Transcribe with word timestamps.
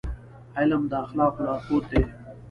علم 0.57 0.83
د 0.91 0.93
اخلاقو 1.05 1.43
لارښود 1.45 1.83
دی. 1.91 2.03